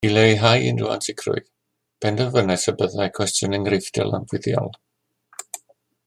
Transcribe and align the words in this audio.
I 0.07 0.09
leihau 0.11 0.63
unrhyw 0.67 0.93
ansicrwydd, 0.93 1.51
penderfynais 2.05 2.65
y 2.73 2.75
byddai 2.79 3.07
cwestiwn 3.19 3.57
enghreifftiol 3.59 4.17
yn 4.21 4.25
fuddiol 4.33 4.73